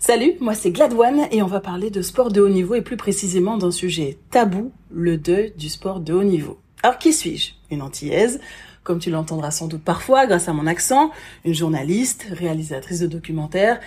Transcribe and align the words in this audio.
Salut, 0.00 0.34
moi 0.38 0.54
c'est 0.54 0.70
Gladouane 0.70 1.26
et 1.32 1.42
on 1.42 1.48
va 1.48 1.58
parler 1.58 1.90
de 1.90 2.02
sport 2.02 2.30
de 2.30 2.40
haut 2.40 2.48
niveau 2.48 2.76
et 2.76 2.82
plus 2.82 2.96
précisément 2.96 3.58
d'un 3.58 3.72
sujet 3.72 4.16
tabou, 4.30 4.70
le 4.92 5.18
deuil 5.18 5.52
du 5.58 5.68
sport 5.68 5.98
de 5.98 6.12
haut 6.12 6.22
niveau. 6.22 6.60
Alors 6.84 6.98
qui 6.98 7.12
suis-je? 7.12 7.54
Une 7.72 7.82
antillaise, 7.82 8.40
comme 8.84 9.00
tu 9.00 9.10
l'entendras 9.10 9.50
sans 9.50 9.66
doute 9.66 9.82
parfois 9.82 10.26
grâce 10.26 10.48
à 10.48 10.52
mon 10.52 10.68
accent, 10.68 11.10
une 11.44 11.52
journaliste, 11.52 12.28
réalisatrice 12.30 13.00
de 13.00 13.08
documentaires, 13.08 13.80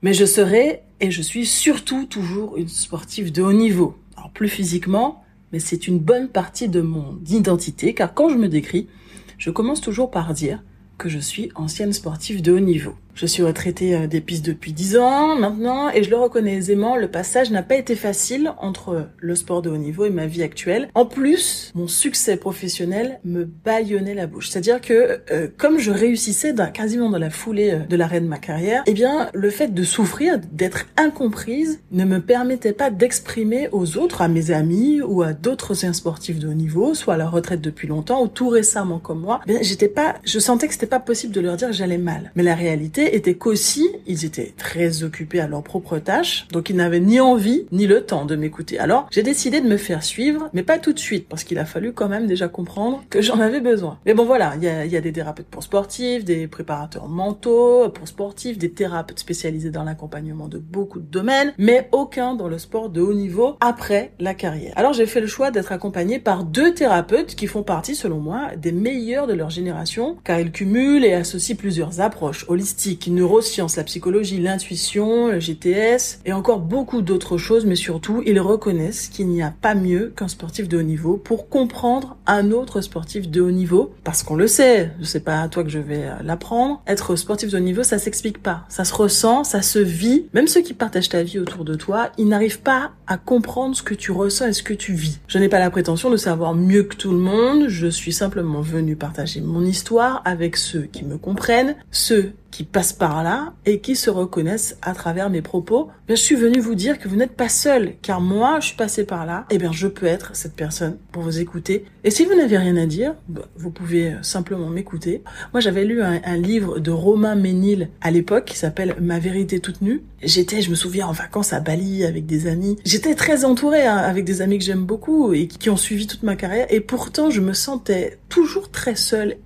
mais 0.00 0.14
je 0.14 0.24
serai 0.24 0.80
et 0.98 1.10
je 1.10 1.20
suis 1.20 1.44
surtout 1.44 2.06
toujours 2.06 2.56
une 2.56 2.68
sportive 2.68 3.30
de 3.30 3.42
haut 3.42 3.52
niveau. 3.52 3.98
Alors 4.16 4.30
plus 4.30 4.48
physiquement, 4.48 5.22
mais 5.52 5.58
c'est 5.58 5.86
une 5.86 5.98
bonne 5.98 6.28
partie 6.28 6.70
de 6.70 6.80
mon 6.80 7.20
identité 7.28 7.92
car 7.92 8.14
quand 8.14 8.30
je 8.30 8.36
me 8.36 8.48
décris, 8.48 8.88
je 9.36 9.50
commence 9.50 9.82
toujours 9.82 10.10
par 10.10 10.32
dire 10.32 10.62
que 10.96 11.10
je 11.10 11.18
suis 11.18 11.50
ancienne 11.54 11.92
sportive 11.92 12.40
de 12.40 12.52
haut 12.52 12.60
niveau. 12.60 12.94
Je 13.20 13.26
suis 13.26 13.42
retraitée 13.42 13.94
euh, 13.94 14.06
des 14.06 14.22
pistes 14.22 14.46
depuis 14.46 14.72
10 14.72 14.96
ans 14.96 15.36
maintenant 15.36 15.90
et 15.90 16.02
je 16.02 16.08
le 16.08 16.16
reconnais 16.16 16.54
aisément, 16.54 16.96
le 16.96 17.06
passage 17.06 17.50
n'a 17.50 17.62
pas 17.62 17.76
été 17.76 17.94
facile 17.94 18.54
entre 18.56 19.08
le 19.18 19.34
sport 19.34 19.60
de 19.60 19.68
haut 19.68 19.76
niveau 19.76 20.06
et 20.06 20.10
ma 20.10 20.26
vie 20.26 20.42
actuelle. 20.42 20.88
En 20.94 21.04
plus, 21.04 21.70
mon 21.74 21.86
succès 21.86 22.38
professionnel 22.38 23.20
me 23.24 23.44
baillonnait 23.44 24.14
la 24.14 24.26
bouche. 24.26 24.48
C'est-à-dire 24.48 24.80
que 24.80 25.20
euh, 25.30 25.48
comme 25.58 25.78
je 25.78 25.90
réussissais 25.90 26.54
quasiment 26.72 27.10
dans 27.10 27.18
la 27.18 27.28
foulée 27.28 27.72
euh, 27.72 27.78
de 27.80 27.94
l'arrêt 27.94 28.22
de 28.22 28.26
ma 28.26 28.38
carrière, 28.38 28.84
eh 28.86 28.94
bien 28.94 29.28
le 29.34 29.50
fait 29.50 29.74
de 29.74 29.82
souffrir, 29.82 30.40
d'être 30.50 30.86
incomprise, 30.96 31.82
ne 31.92 32.06
me 32.06 32.22
permettait 32.22 32.72
pas 32.72 32.88
d'exprimer 32.88 33.68
aux 33.70 33.98
autres, 33.98 34.22
à 34.22 34.28
mes 34.28 34.50
amis 34.50 35.02
ou 35.02 35.20
à 35.20 35.34
d'autres 35.34 35.74
sportifs 35.74 36.38
de 36.38 36.48
haut 36.48 36.54
niveau, 36.54 36.94
soit 36.94 37.14
à 37.14 37.18
la 37.18 37.28
retraite 37.28 37.60
depuis 37.60 37.86
longtemps 37.86 38.22
ou 38.22 38.28
tout 38.28 38.48
récemment 38.48 38.98
comme 38.98 39.20
moi, 39.20 39.40
eh 39.46 39.62
j'étais 39.62 39.88
pas, 39.88 40.14
je 40.24 40.38
sentais 40.38 40.68
que 40.68 40.72
c'était 40.72 40.86
pas 40.86 41.00
possible 41.00 41.34
de 41.34 41.42
leur 41.42 41.56
dire 41.56 41.70
j'allais 41.70 41.98
mal. 41.98 42.32
Mais 42.34 42.42
la 42.42 42.54
réalité 42.54 43.09
était 43.14 43.34
qu'aussi, 43.34 43.88
ils 44.06 44.24
étaient 44.24 44.52
très 44.56 45.02
occupés 45.02 45.40
à 45.40 45.46
leurs 45.46 45.62
propres 45.62 45.98
tâches, 45.98 46.46
donc 46.52 46.70
ils 46.70 46.76
n'avaient 46.76 47.00
ni 47.00 47.20
envie 47.20 47.66
ni 47.72 47.86
le 47.86 48.02
temps 48.02 48.24
de 48.24 48.36
m'écouter. 48.36 48.78
Alors, 48.78 49.06
j'ai 49.10 49.22
décidé 49.22 49.60
de 49.60 49.68
me 49.68 49.76
faire 49.76 50.02
suivre, 50.02 50.48
mais 50.52 50.62
pas 50.62 50.78
tout 50.78 50.92
de 50.92 50.98
suite, 50.98 51.28
parce 51.28 51.44
qu'il 51.44 51.58
a 51.58 51.64
fallu 51.64 51.92
quand 51.92 52.08
même 52.08 52.26
déjà 52.26 52.48
comprendre 52.48 53.02
que 53.10 53.20
j'en 53.20 53.40
avais 53.40 53.60
besoin. 53.60 53.98
Mais 54.06 54.14
bon 54.14 54.24
voilà, 54.24 54.54
il 54.56 54.64
y 54.64 54.68
a, 54.68 54.86
y 54.86 54.96
a, 54.96 55.00
des 55.00 55.12
thérapeutes 55.12 55.46
pour 55.46 55.62
sportifs, 55.62 56.24
des 56.24 56.46
préparateurs 56.46 57.08
mentaux 57.08 57.88
pour 57.90 58.08
sportifs, 58.08 58.58
des 58.58 58.70
thérapeutes 58.70 59.18
spécialisés 59.18 59.70
dans 59.70 59.84
l'accompagnement 59.84 60.48
de 60.48 60.58
beaucoup 60.58 61.00
de 61.00 61.06
domaines, 61.06 61.52
mais 61.58 61.88
aucun 61.92 62.34
dans 62.34 62.48
le 62.48 62.58
sport 62.58 62.90
de 62.90 63.00
haut 63.00 63.14
niveau 63.14 63.56
après 63.60 64.12
la 64.18 64.34
carrière. 64.34 64.72
Alors 64.76 64.92
j'ai 64.92 65.06
fait 65.06 65.20
le 65.20 65.26
choix 65.26 65.50
d'être 65.50 65.72
accompagné 65.72 66.18
par 66.18 66.44
deux 66.44 66.74
thérapeutes 66.74 67.34
qui 67.34 67.46
font 67.46 67.62
partie, 67.62 67.94
selon 67.94 68.18
moi, 68.18 68.50
des 68.56 68.72
meilleurs 68.72 69.26
de 69.26 69.34
leur 69.34 69.50
génération, 69.50 70.16
car 70.24 70.40
ils 70.40 70.52
cumulent 70.52 71.04
et 71.04 71.14
associent 71.14 71.56
plusieurs 71.56 72.00
approches 72.00 72.44
holistiques 72.48 72.99
neurosciences, 73.08 73.76
la 73.76 73.84
psychologie, 73.84 74.38
l'intuition, 74.38 75.28
le 75.28 75.40
GTS 75.40 76.20
et 76.24 76.32
encore 76.32 76.60
beaucoup 76.60 77.02
d'autres 77.02 77.38
choses, 77.38 77.64
mais 77.64 77.76
surtout, 77.76 78.22
ils 78.26 78.40
reconnaissent 78.40 79.08
qu'il 79.08 79.28
n'y 79.28 79.42
a 79.42 79.52
pas 79.60 79.74
mieux 79.74 80.12
qu'un 80.14 80.28
sportif 80.28 80.68
de 80.68 80.78
haut 80.78 80.82
niveau 80.82 81.16
pour 81.16 81.48
comprendre 81.48 82.16
un 82.26 82.50
autre 82.50 82.80
sportif 82.80 83.30
de 83.30 83.40
haut 83.40 83.50
niveau, 83.50 83.94
parce 84.04 84.22
qu'on 84.22 84.36
le 84.36 84.46
sait, 84.46 84.90
je 85.00 85.04
sais 85.04 85.20
pas 85.20 85.40
à 85.40 85.48
toi 85.48 85.64
que 85.64 85.70
je 85.70 85.78
vais 85.78 86.04
euh, 86.04 86.22
l'apprendre, 86.22 86.82
être 86.86 87.16
sportif 87.16 87.50
de 87.50 87.56
haut 87.56 87.60
niveau, 87.60 87.82
ça 87.82 87.98
s'explique 87.98 88.42
pas, 88.42 88.64
ça 88.68 88.84
se 88.84 88.94
ressent, 88.94 89.44
ça 89.44 89.62
se 89.62 89.78
vit, 89.78 90.26
même 90.34 90.48
ceux 90.48 90.60
qui 90.60 90.74
partagent 90.74 91.08
ta 91.08 91.22
vie 91.22 91.38
autour 91.38 91.64
de 91.64 91.74
toi, 91.74 92.10
ils 92.18 92.28
n'arrivent 92.28 92.60
pas 92.60 92.92
à 93.06 93.16
comprendre 93.16 93.74
ce 93.74 93.82
que 93.82 93.94
tu 93.94 94.12
ressens 94.12 94.48
et 94.48 94.52
ce 94.52 94.62
que 94.62 94.74
tu 94.74 94.92
vis. 94.92 95.20
Je 95.26 95.38
n'ai 95.38 95.48
pas 95.48 95.58
la 95.58 95.70
prétention 95.70 96.10
de 96.10 96.16
savoir 96.16 96.54
mieux 96.54 96.82
que 96.82 96.96
tout 96.96 97.12
le 97.12 97.18
monde, 97.18 97.68
je 97.68 97.86
suis 97.86 98.12
simplement 98.12 98.60
venu 98.60 98.96
partager 98.96 99.40
mon 99.40 99.64
histoire 99.64 100.22
avec 100.24 100.56
ceux 100.56 100.82
qui 100.82 101.04
me 101.04 101.18
comprennent, 101.18 101.76
ceux 101.90 102.32
qui 102.50 102.64
passent 102.64 102.92
par 102.92 103.22
là 103.22 103.54
et 103.66 103.80
qui 103.80 103.96
se 103.96 104.10
reconnaissent 104.10 104.76
à 104.82 104.94
travers 104.94 105.30
mes 105.30 105.42
propos, 105.42 105.88
bien, 106.06 106.16
je 106.16 106.22
suis 106.22 106.34
venu 106.34 106.60
vous 106.60 106.74
dire 106.74 106.98
que 106.98 107.08
vous 107.08 107.16
n'êtes 107.16 107.36
pas 107.36 107.48
seul, 107.48 107.94
car 108.02 108.20
moi, 108.20 108.58
je 108.60 108.66
suis 108.66 108.76
passé 108.76 109.04
par 109.04 109.26
là, 109.26 109.46
et 109.50 109.58
bien, 109.58 109.72
je 109.72 109.86
peux 109.86 110.06
être 110.06 110.34
cette 110.34 110.54
personne 110.54 110.98
pour 111.12 111.22
vous 111.22 111.40
écouter. 111.40 111.84
Et 112.04 112.10
si 112.10 112.24
vous 112.24 112.34
n'avez 112.34 112.58
rien 112.58 112.76
à 112.76 112.86
dire, 112.86 113.14
bah, 113.28 113.42
vous 113.56 113.70
pouvez 113.70 114.14
simplement 114.22 114.68
m'écouter. 114.68 115.22
Moi, 115.52 115.60
j'avais 115.60 115.84
lu 115.84 116.02
un, 116.02 116.20
un, 116.24 116.36
livre 116.36 116.78
de 116.78 116.90
Romain 116.90 117.34
Ménil 117.34 117.90
à 118.00 118.10
l'époque 118.10 118.46
qui 118.46 118.56
s'appelle 118.56 118.96
Ma 119.00 119.18
vérité 119.18 119.60
toute 119.60 119.82
nue. 119.82 120.02
J'étais, 120.22 120.62
je 120.62 120.70
me 120.70 120.74
souviens, 120.74 121.06
en 121.06 121.12
vacances 121.12 121.52
à 121.52 121.60
Bali 121.60 122.04
avec 122.04 122.26
des 122.26 122.46
amis. 122.46 122.76
J'étais 122.84 123.14
très 123.14 123.44
entourée 123.44 123.86
hein, 123.86 123.96
avec 123.96 124.24
des 124.24 124.42
amis 124.42 124.58
que 124.58 124.64
j'aime 124.64 124.84
beaucoup 124.84 125.32
et 125.32 125.46
qui 125.46 125.70
ont 125.70 125.76
suivi 125.76 126.06
toute 126.06 126.22
ma 126.22 126.36
carrière. 126.36 126.66
Et 126.70 126.80
pourtant, 126.80 127.30
je 127.30 127.40
me 127.40 127.52
sentais 127.52 128.18
toujours 128.28 128.70
très 128.70 128.96
seule 128.96 129.36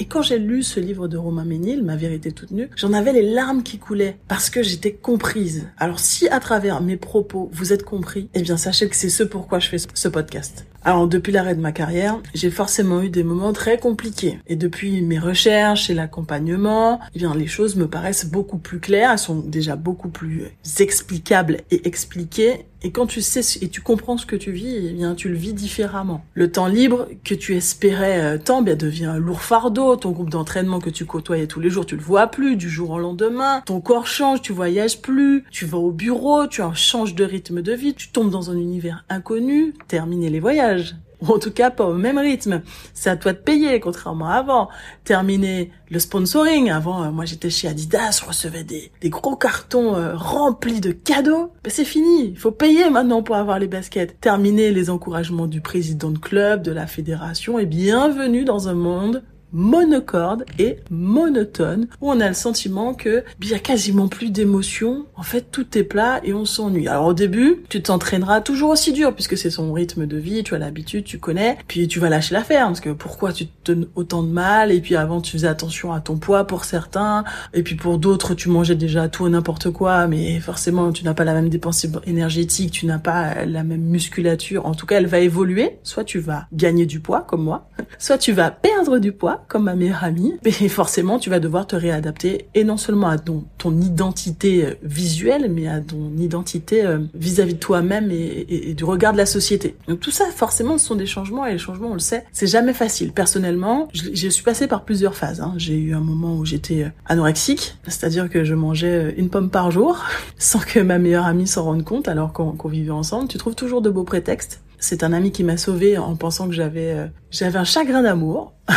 et 0.00 0.06
quand 0.06 0.22
j'ai 0.22 0.38
lu 0.38 0.62
ce 0.62 0.80
livre 0.80 1.08
de 1.08 1.18
Romain 1.18 1.44
Ménil, 1.44 1.84
Ma 1.84 1.94
vérité 1.94 2.32
toute 2.32 2.52
nue, 2.52 2.70
j'en 2.74 2.94
avais 2.94 3.12
les 3.12 3.22
larmes 3.22 3.62
qui 3.62 3.78
coulaient 3.78 4.16
parce 4.28 4.48
que 4.48 4.62
j'étais 4.62 4.94
comprise. 4.94 5.68
Alors 5.76 5.98
si 5.98 6.26
à 6.28 6.40
travers 6.40 6.80
mes 6.80 6.96
propos 6.96 7.50
vous 7.52 7.74
êtes 7.74 7.84
compris, 7.84 8.30
eh 8.32 8.40
bien 8.40 8.56
sachez 8.56 8.88
que 8.88 8.96
c'est 8.96 9.10
ce 9.10 9.22
pourquoi 9.22 9.58
je 9.58 9.68
fais 9.68 9.76
ce 9.78 10.08
podcast. 10.08 10.66
Alors 10.82 11.06
depuis 11.06 11.32
l'arrêt 11.32 11.54
de 11.54 11.60
ma 11.60 11.72
carrière, 11.72 12.18
j'ai 12.32 12.50
forcément 12.50 13.02
eu 13.02 13.10
des 13.10 13.22
moments 13.22 13.52
très 13.52 13.76
compliqués. 13.76 14.38
Et 14.46 14.56
depuis 14.56 15.02
mes 15.02 15.18
recherches 15.18 15.90
et 15.90 15.94
l'accompagnement, 15.94 17.00
eh 17.14 17.18
bien 17.18 17.34
les 17.34 17.46
choses 17.46 17.76
me 17.76 17.86
paraissent 17.86 18.24
beaucoup 18.24 18.56
plus 18.56 18.80
claires, 18.80 19.10
elles 19.12 19.18
sont 19.18 19.40
déjà 19.40 19.76
beaucoup 19.76 20.08
plus 20.08 20.44
explicables 20.78 21.58
et 21.70 21.86
expliquées 21.86 22.64
et 22.82 22.90
quand 22.90 23.06
tu 23.06 23.20
sais 23.20 23.40
et 23.62 23.68
tu 23.68 23.80
comprends 23.80 24.16
ce 24.16 24.26
que 24.26 24.36
tu 24.36 24.52
vis, 24.52 24.74
eh 24.74 24.92
bien 24.92 25.14
tu 25.14 25.28
le 25.28 25.36
vis 25.36 25.52
différemment. 25.52 26.24
Le 26.34 26.50
temps 26.50 26.66
libre 26.66 27.08
que 27.24 27.34
tu 27.34 27.54
espérais 27.54 28.20
euh, 28.20 28.38
tant 28.38 28.62
bien 28.62 28.76
devient 28.76 29.06
un 29.06 29.18
lourd 29.18 29.42
fardeau. 29.42 29.96
Ton 29.96 30.12
groupe 30.12 30.30
d'entraînement 30.30 30.80
que 30.80 30.90
tu 30.90 31.04
côtoyais 31.04 31.46
tous 31.46 31.60
les 31.60 31.70
jours, 31.70 31.84
tu 31.84 31.96
le 31.96 32.02
vois 32.02 32.28
plus 32.28 32.56
du 32.56 32.70
jour 32.70 32.90
au 32.90 32.98
lendemain. 32.98 33.62
Ton 33.66 33.80
corps 33.80 34.06
change, 34.06 34.40
tu 34.42 34.52
voyages 34.52 35.02
plus, 35.02 35.44
tu 35.50 35.66
vas 35.66 35.78
au 35.78 35.90
bureau, 35.90 36.46
tu 36.46 36.62
changes 36.74 37.14
de 37.14 37.24
rythme 37.24 37.62
de 37.62 37.72
vie, 37.72 37.94
tu 37.94 38.10
tombes 38.10 38.30
dans 38.30 38.50
un 38.50 38.56
univers 38.56 39.04
inconnu. 39.08 39.74
Terminer 39.88 40.30
les 40.30 40.40
voyages 40.40 40.96
ou 41.22 41.32
en 41.32 41.38
tout 41.38 41.50
cas 41.50 41.70
pas 41.70 41.86
au 41.86 41.94
même 41.94 42.18
rythme. 42.18 42.62
C'est 42.94 43.10
à 43.10 43.16
toi 43.16 43.32
de 43.32 43.38
payer, 43.38 43.80
contrairement 43.80 44.28
à 44.28 44.34
avant. 44.34 44.68
Terminer 45.04 45.70
le 45.90 45.98
sponsoring. 45.98 46.70
Avant, 46.70 47.02
euh, 47.02 47.10
moi 47.10 47.24
j'étais 47.24 47.50
chez 47.50 47.68
Adidas, 47.68 48.20
je 48.22 48.26
recevais 48.26 48.64
des, 48.64 48.90
gros 49.04 49.36
cartons 49.36 49.94
euh, 49.96 50.14
remplis 50.14 50.80
de 50.80 50.92
cadeaux. 50.92 51.52
Ben, 51.64 51.70
c'est 51.70 51.84
fini, 51.84 52.28
il 52.30 52.38
faut 52.38 52.52
payer 52.52 52.90
maintenant 52.90 53.22
pour 53.22 53.36
avoir 53.36 53.58
les 53.58 53.68
baskets. 53.68 54.20
Terminer 54.20 54.70
les 54.70 54.90
encouragements 54.90 55.46
du 55.46 55.60
président 55.60 56.10
de 56.10 56.18
club, 56.18 56.62
de 56.62 56.72
la 56.72 56.86
fédération 56.86 57.58
et 57.58 57.66
bienvenue 57.66 58.44
dans 58.44 58.68
un 58.68 58.74
monde 58.74 59.22
monocorde 59.52 60.44
et 60.58 60.76
monotone 60.90 61.88
où 62.00 62.10
on 62.10 62.20
a 62.20 62.28
le 62.28 62.34
sentiment 62.34 62.94
que 62.94 63.24
il 63.42 63.48
y 63.48 63.54
a 63.54 63.58
quasiment 63.58 64.08
plus 64.08 64.30
d'émotions. 64.30 65.06
En 65.16 65.22
fait, 65.22 65.46
tout 65.50 65.76
est 65.76 65.82
plat 65.82 66.20
et 66.24 66.32
on 66.32 66.44
s'ennuie. 66.44 66.88
Alors 66.88 67.06
au 67.06 67.14
début, 67.14 67.62
tu 67.68 67.82
t'entraîneras 67.82 68.40
toujours 68.40 68.70
aussi 68.70 68.92
dur 68.92 69.14
puisque 69.14 69.36
c'est 69.36 69.50
son 69.50 69.72
rythme 69.72 70.06
de 70.06 70.16
vie, 70.16 70.42
tu 70.44 70.54
as 70.54 70.58
l'habitude, 70.58 71.04
tu 71.04 71.18
connais. 71.18 71.58
Puis 71.66 71.88
tu 71.88 71.98
vas 71.98 72.08
lâcher 72.08 72.34
l'affaire 72.34 72.66
parce 72.66 72.80
que 72.80 72.90
pourquoi 72.90 73.32
tu 73.32 73.46
te 73.46 73.72
donnes 73.72 73.86
autant 73.94 74.22
de 74.22 74.30
mal 74.30 74.72
et 74.72 74.80
puis 74.80 74.96
avant 74.96 75.20
tu 75.20 75.32
faisais 75.32 75.48
attention 75.48 75.92
à 75.92 76.00
ton 76.00 76.16
poids 76.16 76.46
pour 76.46 76.64
certains 76.64 77.24
et 77.54 77.62
puis 77.62 77.74
pour 77.74 77.98
d'autres 77.98 78.34
tu 78.34 78.48
mangeais 78.48 78.76
déjà 78.76 79.08
tout 79.08 79.26
et 79.26 79.30
n'importe 79.30 79.70
quoi 79.70 80.06
mais 80.06 80.38
forcément 80.40 80.92
tu 80.92 81.04
n'as 81.04 81.14
pas 81.14 81.24
la 81.24 81.34
même 81.34 81.48
dépense 81.48 81.86
énergétique, 82.06 82.70
tu 82.72 82.86
n'as 82.86 82.98
pas 82.98 83.44
la 83.44 83.64
même 83.64 83.82
musculature. 83.82 84.66
En 84.66 84.74
tout 84.74 84.86
cas, 84.86 84.98
elle 84.98 85.06
va 85.06 85.18
évoluer. 85.18 85.78
Soit 85.82 86.04
tu 86.04 86.18
vas 86.18 86.46
gagner 86.52 86.86
du 86.86 87.00
poids 87.00 87.22
comme 87.22 87.42
moi, 87.42 87.68
soit 87.98 88.18
tu 88.18 88.32
vas 88.32 88.50
perdre 88.50 88.98
du 88.98 89.12
poids 89.12 89.39
comme 89.48 89.64
ma 89.64 89.74
meilleure 89.74 90.04
amie, 90.04 90.34
mais 90.44 90.68
forcément 90.68 91.18
tu 91.18 91.30
vas 91.30 91.40
devoir 91.40 91.66
te 91.66 91.76
réadapter 91.76 92.46
et 92.54 92.64
non 92.64 92.76
seulement 92.76 93.08
à 93.08 93.18
ton, 93.18 93.44
identité 93.80 94.64
euh, 94.64 94.74
visuelle, 94.82 95.50
mais 95.50 95.68
à 95.68 95.80
ton 95.80 96.16
identité 96.18 96.84
euh, 96.84 96.98
vis-à-vis 97.14 97.54
de 97.54 97.58
toi-même 97.58 98.10
et, 98.10 98.74
du 98.74 98.84
regard 98.84 99.12
de 99.12 99.18
la 99.18 99.26
société. 99.26 99.76
Donc 99.88 100.00
tout 100.00 100.10
ça, 100.10 100.26
forcément, 100.34 100.78
ce 100.78 100.86
sont 100.86 100.94
des 100.94 101.06
changements 101.06 101.46
et 101.46 101.52
les 101.52 101.58
changements, 101.58 101.88
on 101.90 101.94
le 101.94 102.00
sait, 102.00 102.24
c'est 102.32 102.46
jamais 102.46 102.72
facile. 102.72 103.12
Personnellement, 103.12 103.88
je, 103.92 104.28
suis 104.28 104.44
passée 104.44 104.66
par 104.66 104.84
plusieurs 104.84 105.16
phases. 105.16 105.40
Hein. 105.40 105.54
J'ai 105.56 105.76
eu 105.76 105.94
un 105.94 106.00
moment 106.00 106.36
où 106.36 106.44
j'étais 106.44 106.84
euh, 106.84 106.88
anorexique, 107.06 107.76
c'est-à-dire 107.84 108.28
que 108.28 108.44
je 108.44 108.54
mangeais 108.54 109.14
une 109.16 109.28
pomme 109.28 109.50
par 109.50 109.70
jour 109.70 110.04
sans 110.38 110.60
que 110.60 110.80
ma 110.80 110.98
meilleure 110.98 111.26
amie 111.26 111.46
s'en 111.46 111.64
rende 111.64 111.84
compte 111.84 112.08
alors 112.08 112.32
qu'on 112.32 112.68
vivait 112.68 112.90
ensemble. 112.90 113.28
Tu 113.28 113.38
trouves 113.38 113.54
toujours 113.54 113.82
de 113.82 113.90
beaux 113.90 114.04
prétextes 114.04 114.60
c'est 114.80 115.04
un 115.04 115.12
ami 115.12 115.30
qui 115.30 115.44
m'a 115.44 115.56
sauvé 115.56 115.98
en 115.98 116.16
pensant 116.16 116.48
que 116.48 116.54
j'avais 116.54 116.92
euh, 116.92 117.06
j'avais 117.30 117.58
un 117.58 117.64
chagrin 117.64 118.02
d'amour 118.02 118.54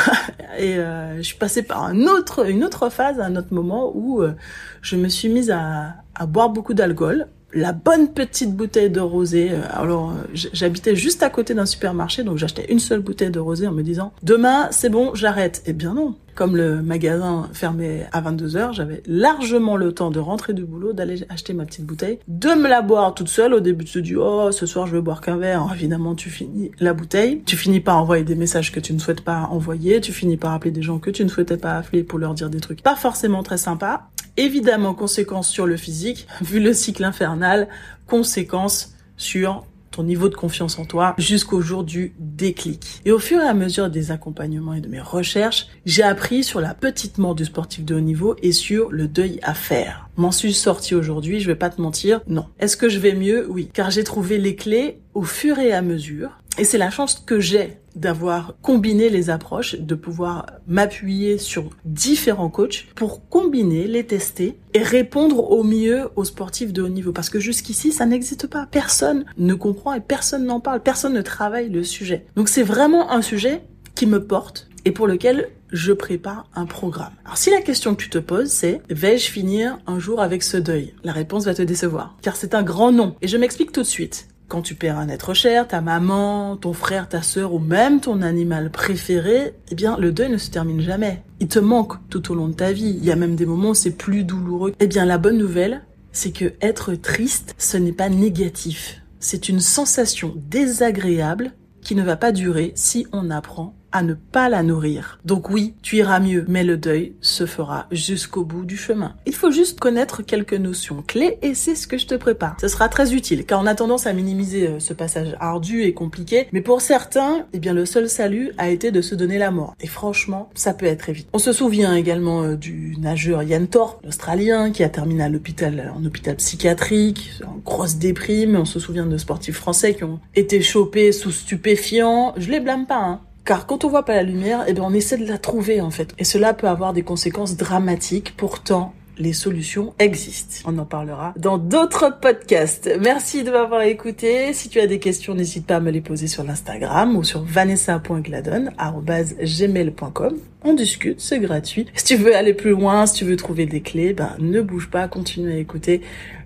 et 0.60 0.78
euh, 0.78 1.18
je 1.18 1.22
suis 1.22 1.38
passée 1.38 1.64
par 1.64 1.84
un 1.84 2.02
autre 2.02 2.48
une 2.48 2.64
autre 2.64 2.90
phase, 2.90 3.20
un 3.20 3.36
autre 3.36 3.54
moment 3.54 3.92
où 3.96 4.22
euh, 4.22 4.34
je 4.82 4.98
me 4.98 5.08
suis 5.08 5.30
mise 5.30 5.50
à, 5.50 5.96
à 6.14 6.26
boire 6.26 6.50
beaucoup 6.50 6.74
d'alcool 6.74 7.28
la 7.56 7.72
bonne 7.72 8.08
petite 8.08 8.56
bouteille 8.56 8.90
de 8.90 9.00
rosé. 9.00 9.52
Alors, 9.70 10.12
j'habitais 10.34 10.96
juste 10.96 11.22
à 11.22 11.30
côté 11.30 11.54
d'un 11.54 11.68
supermarché, 11.68 12.24
donc 12.24 12.40
j'achetais 12.40 12.66
une 12.72 12.80
seule 12.80 13.02
bouteille 13.02 13.30
de 13.30 13.40
rosé 13.40 13.68
en 13.68 13.72
me 13.72 13.84
disant 13.84 14.12
demain, 14.24 14.70
c'est 14.72 14.90
bon, 14.90 15.14
j'arrête. 15.14 15.62
Eh 15.68 15.74
bien 15.74 15.94
non, 15.94 16.16
comme 16.36 16.56
le 16.56 16.82
magasin 16.82 17.50
fermait 17.54 18.08
à 18.12 18.22
22h, 18.22 18.74
j'avais 18.74 19.04
largement 19.06 19.78
le 19.78 19.94
temps 19.94 20.12
de 20.12 20.20
rentrer 20.20 20.54
du 20.54 20.66
boulot, 20.66 20.94
d'aller 20.94 21.26
acheter 21.30 21.54
ma 21.54 21.66
petite 21.66 21.86
bouteille, 21.86 22.20
de 22.28 22.50
me 22.50 22.68
la 22.68 22.82
boire 22.82 23.14
toute 23.14 23.30
seule. 23.30 23.54
Au 23.54 23.60
début, 23.60 23.86
tu 23.86 23.94
te 23.94 24.00
dis, 24.00 24.16
oh, 24.16 24.52
ce 24.52 24.66
soir, 24.66 24.88
je 24.88 24.96
vais 24.96 25.02
boire 25.02 25.22
qu'un 25.22 25.38
verre. 25.38 25.68
évidemment, 25.74 26.16
tu 26.16 26.30
finis 26.30 26.72
la 26.80 26.94
bouteille. 26.94 27.42
Tu 27.46 27.58
finis 27.58 27.80
par 27.80 27.98
envoyer 27.98 28.24
des 28.24 28.36
messages 28.36 28.72
que 28.72 28.80
tu 28.80 28.94
ne 28.94 29.00
souhaites 29.00 29.22
pas 29.22 29.48
envoyer. 29.52 30.02
Tu 30.02 30.12
finis 30.12 30.38
par 30.38 30.54
appeler 30.54 30.72
des 30.72 30.82
gens 30.82 31.00
que 31.00 31.10
tu 31.10 31.24
ne 31.24 31.30
souhaitais 31.30 31.58
pas 31.58 31.76
appeler 31.78 32.04
pour 32.04 32.20
leur 32.20 32.34
dire 32.34 32.50
des 32.50 32.60
trucs 32.60 32.82
pas 32.82 32.96
forcément 32.96 33.44
très 33.44 33.58
sympas. 33.58 34.10
Évidemment, 34.38 34.94
conséquences 34.94 35.50
sur 35.50 35.68
le 35.68 35.78
physique, 35.78 36.28
vu 36.42 36.60
le 36.60 36.74
cycle 36.74 37.04
infernal, 37.04 37.68
conséquences 38.08 38.96
sur 39.16 39.66
ton 39.94 40.04
niveau 40.04 40.28
de 40.28 40.36
confiance 40.36 40.80
en 40.80 40.86
toi 40.86 41.14
jusqu'au 41.18 41.62
jour 41.62 41.84
du 41.84 42.14
déclic. 42.20 43.02
Et 43.06 43.12
au 43.12 43.20
fur 43.20 43.40
et 43.40 43.48
à 43.48 43.54
mesure 43.54 43.90
des 43.90 44.12
accompagnements 44.12 44.74
et 44.74 44.82
de 44.82 44.88
mes 44.88 45.00
recherches, 45.00 45.68
j'ai 45.86 46.04
appris 46.04 46.44
sur 46.44 46.60
la 46.60 46.74
petite 46.74 47.18
mort 47.18 47.36
du 47.36 47.46
sportif 47.46 47.86
de 47.86 47.96
haut 47.96 48.02
niveau 48.02 48.36
et 48.42 48.52
sur 48.52 48.92
le 48.92 49.08
deuil 49.08 49.40
à 49.44 49.54
faire. 49.54 50.10
M'en 50.18 50.32
suis 50.32 50.54
sorti 50.54 50.96
aujourd'hui, 50.96 51.40
je 51.40 51.48
vais 51.48 51.56
pas 51.56 51.70
te 51.70 51.82
mentir, 51.82 52.22
non. 52.28 52.46
Est-ce 52.60 52.78
que 52.78 52.90
je 52.90 53.00
vais 53.00 53.14
mieux? 53.14 53.48
Oui, 53.50 53.70
car 53.74 53.90
j'ai 53.92 54.04
trouvé 54.04 54.38
les 54.38 54.56
clés 54.56 55.00
au 55.14 55.24
fur 55.24 55.60
et 55.60 55.74
à 55.74 55.82
mesure. 55.82 56.40
Et 56.58 56.66
c'est 56.66 56.78
la 56.78 56.92
chance 56.92 57.16
que 57.26 57.40
j'ai 57.40 57.78
d'avoir 57.96 58.56
combiné 58.62 59.10
les 59.10 59.30
approches, 59.30 59.76
de 59.76 59.96
pouvoir 59.96 60.46
m'appuyer 60.68 61.38
sur 61.38 61.70
différents 61.86 62.50
coachs 62.50 62.88
pour 62.96 63.28
combiner, 63.28 63.88
les 63.88 64.06
tester 64.06 64.58
et 64.74 64.84
répondre 64.84 65.52
au 65.52 65.64
mieux 65.64 66.10
aux 66.16 66.26
sportifs 66.26 66.74
de 66.74 66.82
haut 66.82 66.90
niveau. 66.90 67.12
Parce 67.12 67.30
que 67.30 67.40
jusqu'ici, 67.40 67.92
ça 67.92 68.06
n'existe 68.06 68.48
pas. 68.48 68.68
Personne 68.70 69.26
ne 69.38 69.54
comprend 69.54 69.94
et 69.94 70.02
personne 70.02 70.46
n'en 70.46 70.60
parle. 70.60 70.82
Personne 70.82 71.14
ne 71.14 71.22
travaille 71.22 71.70
le 71.70 71.84
sujet. 71.84 72.26
Donc 72.36 72.50
c'est 72.50 72.64
vraiment 72.64 73.12
un 73.12 73.22
sujet 73.22 73.62
qui 73.96 74.06
me 74.06 74.24
porte 74.24 74.70
et 74.86 74.92
pour 74.92 75.08
lequel 75.08 75.50
je 75.72 75.92
prépare 75.92 76.48
un 76.56 76.66
programme. 76.66 77.14
Alors 77.26 77.38
si 77.38 77.50
la 77.50 77.62
question 77.62 77.96
que 77.96 78.04
tu 78.04 78.10
te 78.10 78.20
poses 78.20 78.50
c'est 78.50 78.82
vais-je 78.90 79.30
finir 79.30 79.80
un 79.88 79.98
jour 79.98 80.22
avec 80.22 80.44
ce 80.44 80.58
deuil? 80.58 80.94
La 81.04 81.14
réponse 81.14 81.46
va 81.46 81.56
te 81.56 81.62
décevoir 81.64 82.16
car 82.22 82.36
c'est 82.36 82.54
un 82.54 82.64
grand 82.64 82.92
nom 82.92 83.16
et 83.22 83.28
je 83.28 83.38
m'explique 83.38 83.72
tout 83.72 83.82
de 83.82 83.88
suite. 83.88 84.28
Quand 84.54 84.62
tu 84.62 84.76
perds 84.76 85.00
un 85.00 85.10
être 85.10 85.34
cher, 85.34 85.68
ta 85.68 85.82
maman, 85.82 86.58
ton 86.58 86.74
frère, 86.74 87.10
ta 87.10 87.24
sœur 87.24 87.56
ou 87.56 87.58
même 87.58 88.02
ton 88.02 88.22
animal 88.22 88.70
préféré, 88.70 89.56
eh 89.72 89.74
bien 89.74 89.98
le 89.98 90.12
deuil 90.12 90.30
ne 90.30 90.38
se 90.38 90.52
termine 90.52 90.80
jamais. 90.80 91.24
Il 91.40 91.48
te 91.48 91.58
manque 91.58 91.94
tout 92.12 92.32
au 92.32 92.36
long 92.36 92.50
de 92.50 92.54
ta 92.54 92.72
vie. 92.72 92.96
Il 92.96 93.04
y 93.04 93.12
a 93.12 93.16
même 93.16 93.36
des 93.36 93.48
moments 93.48 93.70
où 93.70 93.74
c'est 93.74 93.98
plus 93.98 94.24
douloureux. 94.24 94.76
Eh 94.80 94.86
bien 94.86 95.06
la 95.06 95.18
bonne 95.18 95.40
nouvelle, 95.40 95.82
c'est 96.12 96.30
que 96.30 96.54
être 96.62 96.94
triste, 96.94 97.56
ce 97.58 97.78
n'est 97.78 97.94
pas 97.94 98.10
négatif. 98.10 99.02
C'est 99.20 99.50
une 99.50 99.60
sensation 99.60 100.36
désagréable 100.36 101.54
qui 101.82 101.96
ne 101.96 102.04
va 102.04 102.16
pas 102.16 102.32
durer 102.32 102.74
si 102.76 103.08
on 103.12 103.32
apprend 103.32 103.74
à 103.94 104.04
ne 104.04 104.16
pas 104.16 104.50
la 104.50 104.64
nourrir. 104.64 105.20
Donc 105.24 105.50
oui, 105.50 105.76
tu 105.82 105.98
iras 105.98 106.20
mieux, 106.20 106.44
mais 106.48 106.64
le 106.64 106.76
deuil 106.76 107.14
se 107.22 107.46
fera 107.46 107.88
jusqu'au 107.92 108.44
bout 108.44 108.66
du 108.66 108.76
chemin. 108.76 109.16
Il 109.26 109.36
faut 109.36 109.52
juste 109.52 109.80
connaître 109.80 110.24
quelques 110.24 110.54
notions 110.54 111.04
clés 111.06 111.38
et 111.42 111.54
c'est 111.54 111.76
ce 111.76 111.88
que 111.88 111.98
je 111.98 112.08
te 112.08 112.16
prépare. 112.16 112.58
Ce 112.60 112.68
sera 112.68 112.90
très 112.90 113.14
utile 113.14 113.46
car 113.46 113.62
on 113.62 113.68
a 113.68 113.76
tendance 113.76 114.08
à 114.08 114.14
minimiser 114.14 114.68
euh, 114.68 114.80
ce 114.80 114.94
passage 114.94 115.38
ardu 115.40 115.84
et 115.84 115.94
compliqué, 115.94 116.48
mais 116.52 116.62
pour 116.62 116.82
certains, 116.82 117.46
eh 117.54 117.60
bien 117.60 117.74
le 117.74 117.86
seul 117.86 118.10
salut 118.10 118.52
a 118.58 118.70
été 118.70 118.92
de 118.92 119.02
se 119.02 119.16
donner 119.16 119.38
la 119.38 119.52
mort. 119.52 119.76
Et 119.80 119.88
franchement, 119.88 120.50
ça 120.56 120.74
peut 120.74 120.88
être 120.88 121.10
évité. 121.10 121.30
On 121.34 121.40
se 121.40 121.54
souvient 121.54 121.96
également 121.96 122.44
euh, 122.44 122.56
du 122.56 122.96
nageur 123.00 123.44
Yann 123.44 123.68
Thor, 123.68 124.00
l'Australien, 124.04 124.72
qui 124.72 124.84
a 124.84 124.90
terminé 124.90 125.24
à 125.24 125.30
l'hôpital, 125.30 125.94
en 125.96 126.04
hôpital 126.04 126.36
psychiatrique, 126.38 127.32
en 127.46 127.58
grosse 127.64 127.98
déprime. 127.98 128.56
On 128.56 128.66
se 128.66 128.80
souvient 128.80 129.06
de 129.06 129.18
sportifs 129.18 129.58
français 129.58 129.94
qui 129.94 130.04
ont 130.04 130.20
été 130.36 130.62
chopés 130.62 131.12
sous 131.12 131.32
stupéfiants. 131.32 132.34
Je 132.38 132.50
les 132.50 132.60
blâme 132.60 132.88
pas, 132.88 133.00
hein. 133.00 133.22
Car 133.46 133.68
quand 133.68 133.84
on 133.84 133.90
voit 133.90 134.06
pas 134.06 134.16
la 134.16 134.24
lumière, 134.24 134.64
eh 134.68 134.74
bien 134.74 134.84
on 134.84 134.94
essaie 134.94 135.18
de 135.18 135.28
la 135.28 135.38
trouver 135.38 135.82
en 135.82 135.92
fait. 135.92 136.16
Et 136.18 136.24
cela 136.24 136.54
peut 136.54 136.68
avoir 136.68 136.94
des 136.94 137.04
conséquences 137.04 137.58
dramatiques. 137.58 138.36
Pourtant, 138.38 138.94
les 139.18 139.34
solutions 139.34 139.94
existent. 140.00 140.62
On 140.66 140.78
en 140.78 140.86
parlera 140.86 141.34
dans 141.38 141.58
d'autres 141.58 142.18
podcasts. 142.20 142.90
Merci 143.02 143.44
de 143.44 143.52
m'avoir 143.52 143.82
écouté. 143.82 144.54
Si 144.54 144.70
tu 144.70 144.80
as 144.80 144.88
des 144.88 145.00
questions, 145.00 145.36
n'hésite 145.36 145.68
pas 145.68 145.76
à 145.76 145.82
me 145.82 145.92
les 145.92 146.00
poser 146.02 146.28
sur 146.28 146.44
l'Instagram 146.44 147.18
ou 147.18 147.24
sur 147.24 147.44
vanessa.gladon.gmail.com. 147.44 150.38
On 150.64 150.74
discute, 150.74 151.20
c'est 151.20 151.40
gratuit. 151.40 151.88
Si 151.96 152.06
tu 152.06 152.16
veux 152.16 152.36
aller 152.36 152.54
plus 152.54 152.72
loin, 152.72 153.06
si 153.06 153.16
tu 153.16 153.26
veux 153.26 153.36
trouver 153.36 153.66
des 153.66 153.82
clés, 153.82 154.14
ben, 154.14 154.38
ne 154.40 154.62
bouge 154.62 154.90
pas, 154.90 155.10
continue 155.10 155.52
à 155.52 155.58
écouter 155.58 156.02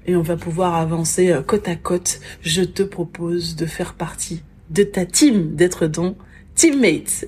et 0.07 0.15
on 0.15 0.21
va 0.21 0.37
pouvoir 0.37 0.75
avancer 0.75 1.31
euh, 1.31 1.41
côte 1.41 1.67
à 1.67 1.75
côte. 1.75 2.19
Je 2.41 2.63
te 2.63 2.81
propose 2.81 3.55
de 3.55 3.67
faire 3.67 3.93
partie 3.93 4.41
de 4.69 4.83
ta 4.83 5.05
team 5.05 5.55
d'être 5.55 5.87
dons 5.87 6.15
teammates 6.57 7.23